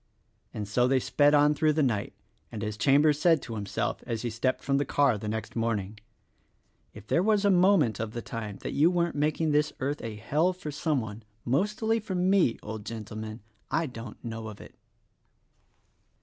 And 0.51 0.67
so 0.67 0.87
they 0.87 0.99
sped 0.99 1.35
on 1.35 1.53
through 1.53 1.73
the 1.73 1.83
night; 1.83 2.13
and, 2.51 2.63
as 2.63 2.75
Cham 2.75 3.03
bers 3.03 3.19
said 3.19 3.39
to 3.43 3.53
himself 3.53 4.03
as 4.07 4.23
he 4.23 4.31
stepped 4.31 4.63
from 4.63 4.79
the 4.79 4.83
car 4.83 5.15
the 5.15 5.27
next 5.29 5.55
morning, 5.55 5.99
"If 6.91 7.05
there 7.05 7.21
was 7.21 7.45
a 7.45 7.51
moment 7.51 7.99
of 7.99 8.13
the 8.13 8.21
time 8.23 8.57
that 8.61 8.73
you 8.73 8.89
weren't 8.89 9.13
making 9.13 9.51
this 9.51 9.73
earth 9.79 10.01
a 10.01 10.15
hell 10.15 10.53
for 10.53 10.71
some 10.71 11.01
one— 11.01 11.21
mostly 11.45 11.99
for 11.99 12.15
me, 12.15 12.57
old 12.63 12.83
gentleman, 12.83 13.41
I 13.69 13.85
don't 13.85 14.17
know 14.25 14.47
of 14.47 14.59
it." 14.59 14.73